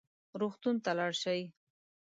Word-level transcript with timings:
روغتون 0.39 0.75
ته 0.83 0.91
لاړ 0.97 1.11
شئ 1.21 1.41